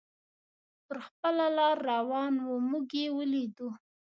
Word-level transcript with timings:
پر 0.87 0.97
خپله 1.07 1.47
لار 1.57 1.77
روان 1.91 2.33
و، 2.45 2.49
موږ 2.69 2.87
یې 2.99 3.07
ولیدو. 3.17 3.69